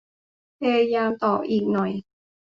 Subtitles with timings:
[0.59, 1.91] พยายามต่ออีกหน่อย